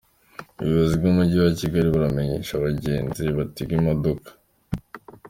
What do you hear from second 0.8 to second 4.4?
bw’Umujyi wa Kigali buramenyesha abagenzi batega imodoka.